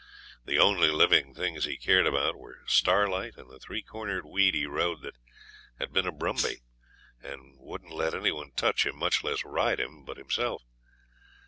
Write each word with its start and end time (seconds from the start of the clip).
The 0.45 0.57
only 0.57 0.87
living 0.89 1.35
things 1.35 1.65
he 1.65 1.77
cared 1.77 2.07
about 2.07 2.35
were 2.35 2.63
Starlight 2.65 3.37
and 3.37 3.51
the 3.51 3.59
three 3.59 3.83
cornered 3.83 4.25
weed 4.25 4.55
he 4.55 4.65
rode, 4.65 5.03
that 5.03 5.13
had 5.77 5.93
been 5.93 6.07
a 6.07 6.11
'brumbee', 6.11 6.63
and 7.21 7.55
wouldn't 7.59 7.93
let 7.93 8.15
any 8.15 8.31
one 8.31 8.49
touch 8.55 8.83
him, 8.83 8.97
much 8.97 9.23
less 9.23 9.45
ride 9.45 9.79
him, 9.79 10.03
but 10.03 10.17
himself. 10.17 10.63